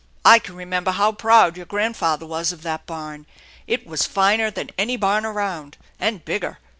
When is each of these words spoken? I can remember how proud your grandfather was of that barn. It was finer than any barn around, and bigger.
I 0.25 0.39
can 0.39 0.55
remember 0.55 0.89
how 0.93 1.11
proud 1.11 1.55
your 1.55 1.67
grandfather 1.67 2.25
was 2.25 2.51
of 2.51 2.63
that 2.63 2.87
barn. 2.87 3.27
It 3.67 3.85
was 3.85 4.07
finer 4.07 4.49
than 4.49 4.71
any 4.75 4.97
barn 4.97 5.27
around, 5.27 5.77
and 5.99 6.25
bigger. 6.25 6.57